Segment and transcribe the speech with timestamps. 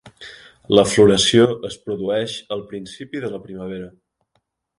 [0.77, 3.93] La floració es produeix al principi de la primavera.